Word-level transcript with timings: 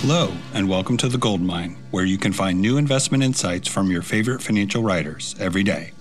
Hello, 0.00 0.30
and 0.52 0.68
welcome 0.68 0.96
to 0.98 1.08
The 1.08 1.18
Gold 1.18 1.40
Mine, 1.40 1.76
where 1.90 2.04
you 2.04 2.18
can 2.18 2.32
find 2.32 2.60
new 2.60 2.76
investment 2.76 3.24
insights 3.24 3.66
from 3.66 3.90
your 3.90 4.02
favorite 4.02 4.42
financial 4.42 4.82
writers 4.82 5.34
every 5.40 5.64
day. 5.64 5.92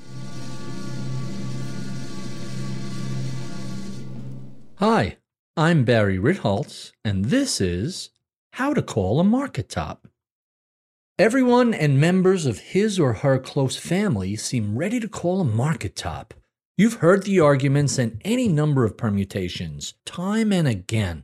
Hi, 4.75 5.17
I'm 5.55 5.85
Barry 5.85 6.19
Ritholtz, 6.19 6.91
and 7.05 7.25
this 7.25 7.61
is 7.61 8.09
How 8.53 8.73
to 8.73 8.83
Call 8.83 9.21
a 9.21 9.23
Market 9.23 9.69
Top. 9.69 10.07
Everyone 11.17 11.73
and 11.73 11.99
members 11.99 12.45
of 12.45 12.59
his 12.59 12.99
or 12.99 13.13
her 13.13 13.39
close 13.39 13.77
family 13.77 14.35
seem 14.35 14.77
ready 14.77 14.99
to 14.99 15.07
call 15.07 15.39
a 15.39 15.45
market 15.45 15.95
top. 15.95 16.33
You've 16.77 16.95
heard 16.95 17.23
the 17.23 17.39
arguments 17.39 17.97
and 17.97 18.21
any 18.25 18.49
number 18.49 18.83
of 18.83 18.97
permutations, 18.97 19.93
time 20.05 20.51
and 20.51 20.67
again. 20.67 21.23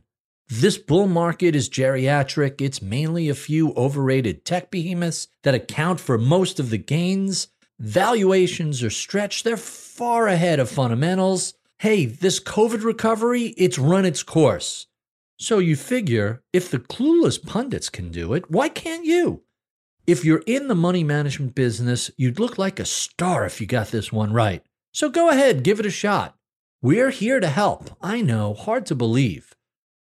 This 0.54 0.76
bull 0.76 1.08
market 1.08 1.56
is 1.56 1.70
geriatric. 1.70 2.60
It's 2.60 2.82
mainly 2.82 3.30
a 3.30 3.34
few 3.34 3.72
overrated 3.72 4.44
tech 4.44 4.70
behemoths 4.70 5.28
that 5.44 5.54
account 5.54 5.98
for 5.98 6.18
most 6.18 6.60
of 6.60 6.68
the 6.68 6.76
gains. 6.76 7.48
Valuations 7.78 8.82
are 8.82 8.90
stretched. 8.90 9.44
They're 9.44 9.56
far 9.56 10.28
ahead 10.28 10.60
of 10.60 10.68
fundamentals. 10.68 11.54
Hey, 11.78 12.04
this 12.04 12.38
COVID 12.38 12.84
recovery, 12.84 13.54
it's 13.56 13.78
run 13.78 14.04
its 14.04 14.22
course. 14.22 14.88
So 15.38 15.58
you 15.58 15.74
figure 15.74 16.42
if 16.52 16.70
the 16.70 16.80
clueless 16.80 17.42
pundits 17.42 17.88
can 17.88 18.10
do 18.10 18.34
it, 18.34 18.50
why 18.50 18.68
can't 18.68 19.06
you? 19.06 19.44
If 20.06 20.22
you're 20.22 20.42
in 20.46 20.68
the 20.68 20.74
money 20.74 21.02
management 21.02 21.54
business, 21.54 22.10
you'd 22.18 22.38
look 22.38 22.58
like 22.58 22.78
a 22.78 22.84
star 22.84 23.46
if 23.46 23.58
you 23.58 23.66
got 23.66 23.88
this 23.88 24.12
one 24.12 24.34
right. 24.34 24.62
So 24.92 25.08
go 25.08 25.30
ahead, 25.30 25.62
give 25.62 25.80
it 25.80 25.86
a 25.86 25.90
shot. 25.90 26.36
We're 26.82 27.08
here 27.08 27.40
to 27.40 27.48
help. 27.48 27.96
I 28.02 28.20
know, 28.20 28.52
hard 28.52 28.84
to 28.86 28.94
believe. 28.94 29.56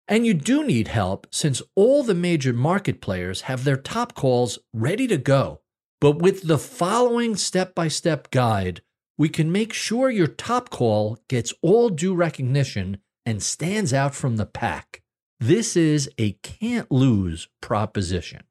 And 0.08 0.24
you 0.24 0.34
do 0.34 0.64
need 0.64 0.88
help 0.88 1.26
since 1.32 1.62
all 1.74 2.02
the 2.02 2.14
major 2.14 2.52
market 2.52 3.00
players 3.00 3.42
have 3.42 3.64
their 3.64 3.76
top 3.76 4.14
calls 4.14 4.58
ready 4.72 5.06
to 5.08 5.16
go. 5.16 5.60
But 6.00 6.20
with 6.20 6.46
the 6.46 6.58
following 6.58 7.36
step 7.36 7.74
by 7.74 7.88
step 7.88 8.30
guide, 8.30 8.82
we 9.18 9.28
can 9.28 9.50
make 9.50 9.72
sure 9.72 10.10
your 10.10 10.26
top 10.26 10.70
call 10.70 11.18
gets 11.28 11.52
all 11.62 11.88
due 11.88 12.14
recognition 12.14 12.98
and 13.24 13.42
stands 13.42 13.92
out 13.92 14.14
from 14.14 14.36
the 14.36 14.46
pack. 14.46 15.02
This 15.40 15.76
is 15.76 16.08
a 16.18 16.32
can't 16.42 16.90
lose 16.92 17.48
proposition. 17.60 18.44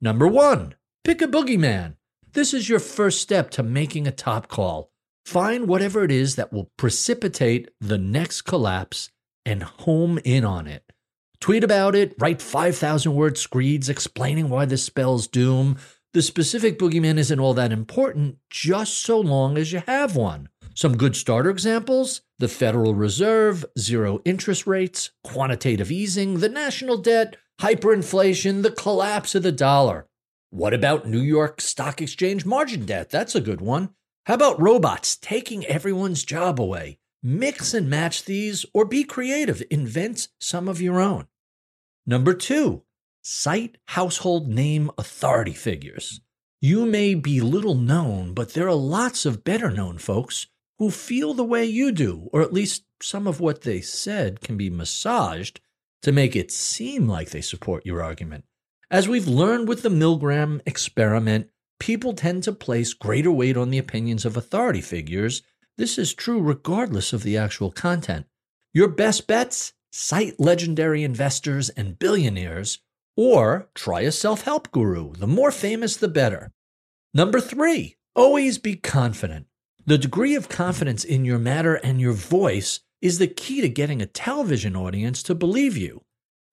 Number 0.00 0.26
one, 0.26 0.74
pick 1.04 1.22
a 1.22 1.26
boogeyman. 1.28 1.96
This 2.32 2.52
is 2.52 2.68
your 2.68 2.80
first 2.80 3.20
step 3.20 3.50
to 3.52 3.62
making 3.62 4.06
a 4.06 4.12
top 4.12 4.48
call. 4.48 4.90
Find 5.24 5.68
whatever 5.68 6.02
it 6.02 6.10
is 6.10 6.36
that 6.36 6.52
will 6.52 6.70
precipitate 6.76 7.70
the 7.80 7.98
next 7.98 8.42
collapse 8.42 9.10
and 9.44 9.62
home 9.62 10.18
in 10.24 10.44
on 10.44 10.66
it. 10.66 10.82
Tweet 11.40 11.64
about 11.64 11.94
it, 11.94 12.14
write 12.18 12.40
5,000 12.40 13.14
word 13.14 13.38
screeds 13.38 13.88
explaining 13.88 14.48
why 14.48 14.64
this 14.64 14.84
spells 14.84 15.26
doom. 15.26 15.76
The 16.12 16.22
specific 16.22 16.78
boogeyman 16.78 17.18
isn't 17.18 17.40
all 17.40 17.54
that 17.54 17.72
important, 17.72 18.38
just 18.50 18.98
so 18.98 19.20
long 19.20 19.58
as 19.58 19.72
you 19.72 19.82
have 19.86 20.16
one. 20.16 20.48
Some 20.74 20.96
good 20.96 21.16
starter 21.16 21.50
examples 21.50 22.22
the 22.38 22.48
Federal 22.48 22.94
Reserve, 22.94 23.64
zero 23.78 24.20
interest 24.24 24.66
rates, 24.66 25.10
quantitative 25.24 25.90
easing, 25.90 26.40
the 26.40 26.50
national 26.50 26.98
debt, 26.98 27.36
hyperinflation, 27.60 28.62
the 28.62 28.70
collapse 28.70 29.34
of 29.34 29.42
the 29.42 29.52
dollar. 29.52 30.06
What 30.50 30.74
about 30.74 31.08
New 31.08 31.20
York 31.20 31.60
Stock 31.60 32.00
Exchange 32.02 32.44
margin 32.44 32.84
debt? 32.84 33.10
That's 33.10 33.34
a 33.34 33.40
good 33.40 33.60
one. 33.60 33.90
How 34.26 34.34
about 34.34 34.60
robots 34.60 35.16
taking 35.16 35.64
everyone's 35.64 36.24
job 36.24 36.60
away? 36.60 36.98
Mix 37.28 37.74
and 37.74 37.90
match 37.90 38.24
these 38.24 38.64
or 38.72 38.84
be 38.84 39.02
creative, 39.02 39.60
invent 39.68 40.28
some 40.38 40.68
of 40.68 40.80
your 40.80 41.00
own. 41.00 41.26
Number 42.06 42.34
two, 42.34 42.84
cite 43.20 43.78
household 43.86 44.46
name 44.46 44.92
authority 44.96 45.52
figures. 45.52 46.20
You 46.60 46.86
may 46.86 47.16
be 47.16 47.40
little 47.40 47.74
known, 47.74 48.32
but 48.32 48.54
there 48.54 48.68
are 48.68 48.76
lots 48.76 49.26
of 49.26 49.42
better 49.42 49.72
known 49.72 49.98
folks 49.98 50.46
who 50.78 50.88
feel 50.88 51.34
the 51.34 51.42
way 51.42 51.64
you 51.64 51.90
do, 51.90 52.30
or 52.32 52.42
at 52.42 52.52
least 52.52 52.84
some 53.02 53.26
of 53.26 53.40
what 53.40 53.62
they 53.62 53.80
said 53.80 54.40
can 54.40 54.56
be 54.56 54.70
massaged 54.70 55.58
to 56.02 56.12
make 56.12 56.36
it 56.36 56.52
seem 56.52 57.08
like 57.08 57.30
they 57.30 57.40
support 57.40 57.84
your 57.84 58.04
argument. 58.04 58.44
As 58.88 59.08
we've 59.08 59.26
learned 59.26 59.66
with 59.66 59.82
the 59.82 59.88
Milgram 59.88 60.60
experiment, 60.64 61.50
people 61.80 62.12
tend 62.12 62.44
to 62.44 62.52
place 62.52 62.94
greater 62.94 63.32
weight 63.32 63.56
on 63.56 63.70
the 63.70 63.78
opinions 63.78 64.24
of 64.24 64.36
authority 64.36 64.80
figures 64.80 65.42
this 65.78 65.98
is 65.98 66.14
true 66.14 66.40
regardless 66.40 67.12
of 67.12 67.22
the 67.22 67.36
actual 67.36 67.70
content. 67.70 68.26
Your 68.72 68.88
best 68.88 69.26
bets 69.26 69.72
cite 69.92 70.38
legendary 70.38 71.02
investors 71.02 71.70
and 71.70 71.98
billionaires, 71.98 72.80
or 73.16 73.68
try 73.74 74.02
a 74.02 74.12
self 74.12 74.42
help 74.42 74.70
guru. 74.70 75.12
The 75.14 75.26
more 75.26 75.50
famous, 75.50 75.96
the 75.96 76.08
better. 76.08 76.52
Number 77.14 77.40
three, 77.40 77.96
always 78.14 78.58
be 78.58 78.76
confident. 78.76 79.46
The 79.86 79.98
degree 79.98 80.34
of 80.34 80.48
confidence 80.48 81.04
in 81.04 81.24
your 81.24 81.38
matter 81.38 81.76
and 81.76 82.00
your 82.00 82.12
voice 82.12 82.80
is 83.00 83.18
the 83.18 83.28
key 83.28 83.60
to 83.60 83.68
getting 83.68 84.02
a 84.02 84.06
television 84.06 84.76
audience 84.76 85.22
to 85.22 85.34
believe 85.34 85.76
you. 85.76 86.02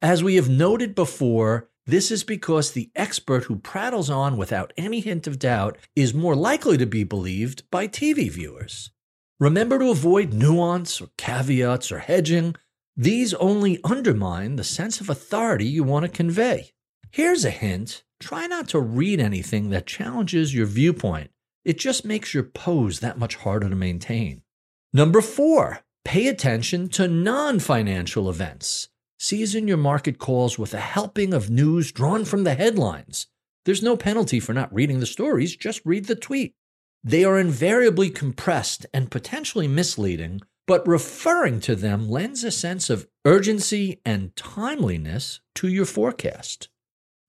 As 0.02 0.24
we 0.24 0.36
have 0.36 0.50
noted 0.50 0.96
before, 0.96 1.70
this 1.86 2.12
is 2.12 2.24
because 2.24 2.72
the 2.72 2.92
expert 2.96 3.46
who 3.46 3.58
prattles 3.58 4.10
on 4.10 4.38
without 4.38 4.72
any 4.78 5.00
hint 5.02 5.28
of 5.28 5.40
doubt 5.40 5.78
is 5.96 6.14
more 6.14 6.36
likely 6.36 6.78
to 6.78 6.86
be 6.86 7.04
believed 7.04 7.70
by 7.72 7.88
TV 7.88 8.30
viewers. 8.30 8.92
Remember 9.40 9.80
to 9.80 9.90
avoid 9.90 10.34
nuance 10.34 11.02
or 11.02 11.10
caveats 11.18 11.92
or 11.92 12.00
hedging. 12.00 12.56
These 12.96 13.34
only 13.36 13.80
undermine 13.84 14.56
the 14.56 14.64
sense 14.64 15.02
of 15.02 15.10
authority 15.10 15.66
you 15.66 15.84
want 15.84 16.04
to 16.06 16.10
convey. 16.10 16.72
Here's 17.12 17.44
a 17.44 17.50
hint 17.50 18.04
try 18.20 18.48
not 18.48 18.70
to 18.70 18.80
read 18.80 19.20
anything 19.20 19.70
that 19.70 19.86
challenges 19.86 20.56
your 20.56 20.66
viewpoint. 20.66 21.32
It 21.66 21.78
just 21.78 22.06
makes 22.06 22.34
your 22.34 22.44
pose 22.44 23.00
that 23.00 23.20
much 23.20 23.36
harder 23.36 23.70
to 23.70 23.76
maintain. 23.76 24.44
Number 24.94 25.22
four, 25.22 25.82
pay 26.06 26.28
attention 26.28 26.88
to 26.90 27.08
non 27.08 27.60
financial 27.60 28.30
events. 28.30 28.90
Season 29.18 29.68
your 29.68 29.78
market 29.78 30.20
calls 30.20 30.60
with 30.60 30.74
a 30.74 30.80
helping 30.80 31.34
of 31.34 31.50
news 31.50 31.92
drawn 31.92 32.26
from 32.26 32.44
the 32.44 32.56
headlines. 32.56 33.28
There's 33.66 33.82
no 33.82 33.96
penalty 33.96 34.40
for 34.40 34.54
not 34.54 34.74
reading 34.74 35.00
the 35.00 35.06
stories, 35.06 35.56
just 35.56 35.82
read 35.86 36.06
the 36.06 36.16
tweet. 36.16 36.56
They 37.04 37.26
are 37.26 37.38
invariably 37.38 38.10
compressed 38.10 38.86
and 38.94 39.12
potentially 39.12 39.68
misleading, 39.68 40.42
but 40.66 40.88
referring 40.88 41.60
to 41.62 41.76
them 41.76 42.10
lends 42.10 42.44
a 42.44 42.52
sense 42.52 42.90
of 42.90 43.08
urgency 43.26 44.00
and 44.06 44.34
timeliness 44.38 45.42
to 45.56 45.68
your 45.68 45.86
forecast. 45.86 46.70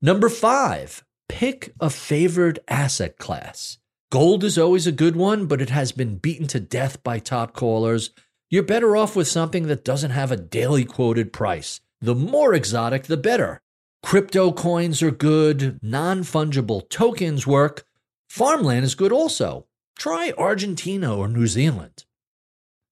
Number 0.01 0.29
five, 0.29 1.05
pick 1.29 1.75
a 1.81 1.91
favored 1.91 2.61
asset 2.69 3.19
class. 3.19 3.79
Gold 4.13 4.45
is 4.45 4.57
always 4.57 4.87
a 4.87 4.93
good 4.93 5.17
one, 5.17 5.47
but 5.47 5.61
it 5.61 5.71
has 5.71 5.91
been 5.91 6.19
beaten 6.19 6.47
to 6.49 6.61
death 6.61 7.03
by 7.03 7.19
top 7.19 7.53
callers. 7.53 8.11
You're 8.49 8.63
better 8.63 8.97
off 8.97 9.17
with 9.17 9.27
something 9.27 9.67
that 9.67 9.85
doesn't 9.85 10.13
have 10.13 10.31
a 10.31 10.37
daily 10.37 10.85
quoted 10.85 11.33
price. 11.33 11.81
The 12.01 12.15
more 12.15 12.55
exotic, 12.55 13.05
the 13.05 13.17
better. 13.17 13.61
Crypto 14.05 14.53
coins 14.53 15.03
are 15.03 15.11
good, 15.11 15.79
non 15.83 16.21
fungible 16.21 16.89
tokens 16.89 17.45
work, 17.45 17.85
Farmland 18.35 18.85
is 18.85 18.97
good 18.97 19.13
also. 19.13 19.69
Try 19.97 20.33
Argentina 20.37 21.17
or 21.17 21.29
New 21.29 21.47
Zealand. 21.47 22.05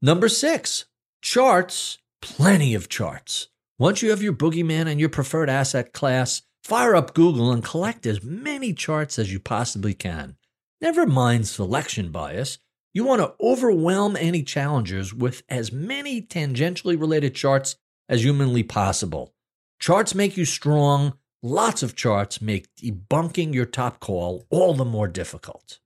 Number 0.01 0.29
six, 0.29 0.85
charts. 1.21 1.99
Plenty 2.21 2.75
of 2.77 2.89
charts. 2.89 3.49
Once 3.77 4.03
you 4.03 4.11
have 4.11 4.23
your 4.23 4.35
boogeyman 4.35 4.87
and 4.87 5.01
your 5.01 5.09
preferred 5.09 5.51
asset 5.51 5.93
class, 5.93 6.43
fire 6.63 6.95
up 6.95 7.13
Google 7.13 7.51
and 7.51 7.65
collect 7.65 8.07
as 8.07 8.23
many 8.23 8.73
charts 8.73 9.19
as 9.19 9.33
you 9.33 9.41
possibly 9.41 9.95
can. 9.95 10.37
Never 10.81 11.07
mind 11.07 11.49
selection 11.49 12.13
bias. 12.13 12.59
You 12.95 13.03
want 13.03 13.21
to 13.21 13.35
overwhelm 13.45 14.15
any 14.15 14.45
challengers 14.45 15.13
with 15.13 15.43
as 15.49 15.73
many 15.73 16.23
tangentially 16.23 16.97
related 17.01 17.35
charts 17.35 17.75
as 18.09 18.23
humanly 18.23 18.63
possible. 18.63 19.35
Charts 19.81 20.15
make 20.15 20.37
you 20.37 20.45
strong, 20.45 21.15
Lots 21.45 21.83
of 21.83 21.97
charts 21.97 22.41
make 22.41 22.73
debunking 22.77 23.53
your 23.53 23.67
top 23.67 23.99
call 23.99 24.47
all 24.49 24.75
the 24.75 24.85
more 24.85 25.09
difficult. 25.09 25.81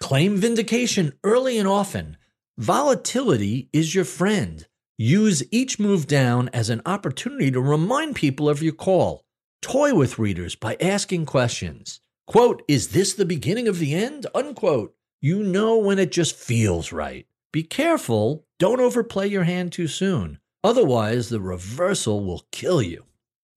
Claim 0.00 0.38
vindication 0.38 1.12
early 1.22 1.58
and 1.58 1.68
often. 1.68 2.16
Volatility 2.56 3.68
is 3.74 3.94
your 3.94 4.06
friend. 4.06 4.66
Use 4.96 5.42
each 5.50 5.78
move 5.78 6.06
down 6.06 6.48
as 6.54 6.70
an 6.70 6.80
opportunity 6.86 7.50
to 7.50 7.60
remind 7.60 8.16
people 8.16 8.48
of 8.48 8.62
your 8.62 8.72
call. 8.72 9.26
Toy 9.60 9.92
with 9.94 10.18
readers 10.18 10.54
by 10.54 10.78
asking 10.80 11.26
questions. 11.26 12.00
Quote, 12.26 12.62
is 12.66 12.88
this 12.88 13.12
the 13.12 13.26
beginning 13.26 13.68
of 13.68 13.78
the 13.78 13.94
end? 13.94 14.26
Unquote. 14.34 14.94
You 15.20 15.42
know 15.42 15.76
when 15.76 15.98
it 15.98 16.10
just 16.10 16.34
feels 16.34 16.92
right. 16.92 17.26
Be 17.52 17.62
careful. 17.62 18.46
Don't 18.58 18.80
overplay 18.80 19.26
your 19.26 19.44
hand 19.44 19.72
too 19.72 19.86
soon. 19.86 20.40
Otherwise, 20.64 21.28
the 21.28 21.40
reversal 21.40 22.24
will 22.24 22.46
kill 22.52 22.80
you. 22.80 23.04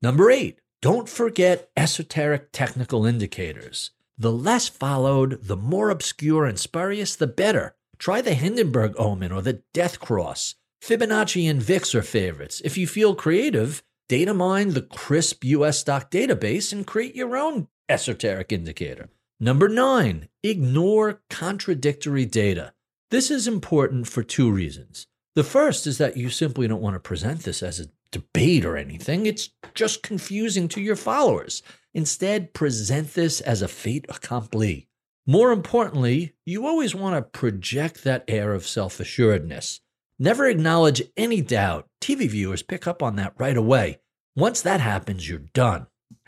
Number 0.02 0.30
eight, 0.30 0.60
don't 0.82 1.10
forget 1.10 1.70
esoteric 1.76 2.52
technical 2.54 3.06
indicators. 3.06 3.92
The 4.18 4.32
less 4.32 4.68
followed, 4.70 5.44
the 5.44 5.58
more 5.58 5.90
obscure 5.90 6.46
and 6.46 6.58
spurious, 6.58 7.16
the 7.16 7.28
better. 7.28 7.76
Try 7.98 8.22
the 8.22 8.34
Hindenburg 8.34 8.94
omen 8.98 9.32
or 9.32 9.42
the 9.42 9.62
death 9.74 10.00
cross. 10.00 10.56
Fibonacci 10.82 11.50
and 11.50 11.62
VIX 11.62 11.96
are 11.96 12.02
favorites. 12.02 12.62
If 12.64 12.78
you 12.78 12.88
feel 12.88 13.14
creative, 13.14 13.84
data 14.08 14.34
mine 14.34 14.70
the 14.70 14.82
CRSP 14.84 15.44
US 15.50 15.80
stock 15.80 16.10
database 16.10 16.72
and 16.72 16.88
create 16.88 17.16
your 17.16 17.36
own 17.36 17.68
esoteric 17.90 18.54
indicator. 18.54 19.10
Number 19.40 19.68
nine, 19.68 20.30
ignore 20.44 21.22
contradictory 21.30 22.26
data. 22.26 22.74
This 23.12 23.30
is 23.30 23.48
important 23.48 24.08
for 24.08 24.24
two 24.24 24.52
reasons. 24.52 25.08
The 25.36 25.44
first 25.44 25.88
is 25.88 25.98
that 25.98 26.18
you 26.18 26.30
simply 26.30 26.68
don't 26.68 26.82
want 26.82 26.96
to 26.96 27.00
present 27.00 27.44
this 27.44 27.64
as 27.64 27.80
a 27.80 27.90
debate 28.12 28.66
or 28.66 28.78
anything. 28.78 29.26
It's 29.26 29.50
just 29.74 30.04
confusing 30.04 30.68
to 30.70 30.82
your 30.82 30.96
followers. 30.96 31.62
Instead, 31.94 32.54
present 32.54 33.14
this 33.14 33.42
as 33.42 33.62
a 33.62 33.68
fait 33.68 34.06
accompli. 34.10 34.88
More 35.26 35.52
importantly, 35.52 36.34
you 36.46 36.66
always 36.66 36.96
want 36.96 37.16
to 37.16 37.40
project 37.40 38.04
that 38.04 38.26
air 38.28 38.54
of 38.54 38.68
self 38.68 39.00
assuredness. 39.00 39.82
Never 40.18 40.48
acknowledge 40.48 41.02
any 41.16 41.42
doubt. 41.42 41.88
TV 42.02 42.28
viewers 42.30 42.64
pick 42.64 42.88
up 42.88 43.02
on 43.02 43.16
that 43.16 43.34
right 43.38 43.56
away. 43.56 44.00
Once 44.36 44.62
that 44.62 44.82
happens, 44.82 45.30
you're 45.30 45.40
done. 45.40 45.88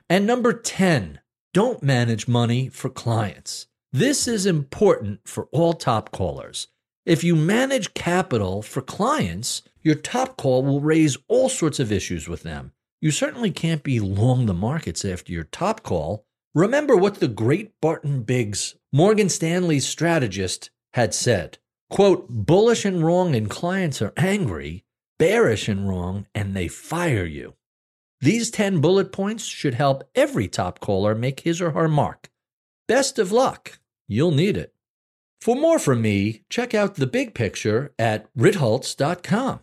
And 0.10 0.26
number 0.26 0.54
10, 0.54 1.20
don't 1.54 1.84
manage 1.84 2.28
money 2.28 2.70
for 2.70 2.90
clients. 2.90 3.68
This 3.92 4.28
is 4.28 4.46
important 4.46 5.28
for 5.28 5.48
all 5.52 5.74
top 5.74 6.12
callers. 6.12 6.68
If 7.06 7.24
you 7.24 7.36
manage 7.36 7.96
capital 7.96 8.62
for 8.62 8.82
clients, 8.82 9.64
your 9.82 9.96
top 9.96 10.38
call 10.38 10.64
will 10.64 10.82
raise 10.82 11.18
all 11.28 11.50
sorts 11.50 11.80
of 11.80 11.92
issues 11.92 12.28
with 12.28 12.44
them. 12.44 12.74
You 13.02 13.10
certainly 13.10 13.50
can't 13.50 13.82
be 13.82 14.00
long 14.00 14.46
the 14.46 14.54
markets 14.54 15.04
after 15.04 15.32
your 15.32 15.46
top 15.46 15.82
call. 15.82 16.26
Remember 16.54 16.96
what 16.96 17.16
the 17.16 17.28
great 17.28 17.72
Barton 17.82 18.22
Biggs, 18.22 18.76
Morgan 18.94 19.30
Stanley's 19.30 19.88
strategist, 19.88 20.70
had 20.94 21.16
said. 21.16 21.58
Quote, 21.90 22.28
bullish 22.30 22.86
and 22.86 23.04
wrong 23.04 23.34
and 23.34 23.50
clients 23.50 24.00
are 24.00 24.14
angry, 24.16 24.86
bearish 25.18 25.68
and 25.68 25.90
wrong 25.90 26.28
and 26.36 26.56
they 26.56 26.68
fire 26.68 27.26
you. 27.26 27.56
These 28.20 28.52
10 28.52 28.80
bullet 28.80 29.12
points 29.12 29.46
should 29.46 29.74
help 29.74 30.04
every 30.14 30.48
top 30.48 30.80
caller 30.80 31.16
make 31.16 31.40
his 31.40 31.62
or 31.62 31.72
her 31.72 31.88
mark. 31.88 32.30
Best 32.88 33.18
of 33.18 33.32
luck. 33.32 33.80
You'll 34.08 34.30
need 34.30 34.56
it. 34.56 34.76
For 35.42 35.56
more 35.56 35.80
from 35.80 36.04
me, 36.04 36.44
check 36.52 36.76
out 36.76 36.96
the 36.96 37.08
big 37.08 37.34
picture 37.34 37.94
at 37.98 38.32
ritholtz.com. 38.36 39.62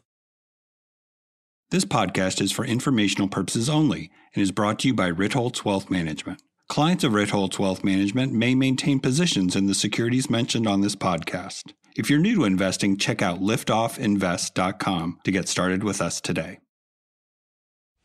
This 1.71 1.85
podcast 1.85 2.41
is 2.41 2.51
for 2.51 2.65
informational 2.65 3.29
purposes 3.29 3.69
only 3.69 4.11
and 4.35 4.43
is 4.43 4.51
brought 4.51 4.81
to 4.81 4.89
you 4.89 4.95
by 4.95 5.11
Ritholtz 5.11 5.65
Wealth 5.65 5.89
Management. 5.89 6.43
Clients 6.69 7.05
of 7.05 7.13
Ritholtz 7.13 7.59
Wealth 7.59 7.85
Management 7.85 8.33
may 8.33 8.55
maintain 8.55 8.99
positions 8.99 9.55
in 9.55 9.67
the 9.67 9.75
securities 9.75 10.29
mentioned 10.29 10.67
on 10.67 10.81
this 10.81 10.97
podcast. 10.97 11.73
If 11.97 12.11
you're 12.11 12.19
new 12.19 12.35
to 12.37 12.45
investing, 12.45 12.97
check 12.97 13.23
out 13.23 13.41
liftoffinvest.com 13.41 15.21
to 15.23 15.31
get 15.31 15.49
started 15.49 15.85
with 15.85 16.01
us 16.01 16.21
today. 16.21 16.59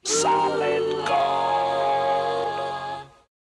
Solid. 0.03 0.72